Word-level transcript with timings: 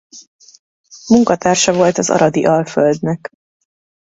Munkatársa 1.07 1.73
volt 1.73 1.97
az 1.97 2.09
aradi 2.09 2.45
Alföldnek. 2.45 3.29